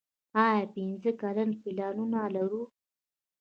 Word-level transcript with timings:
آیا 0.47 0.65
پنځه 0.73 1.11
کلن 1.21 1.49
پلانونه 1.61 2.21
لرو؟ 2.35 2.63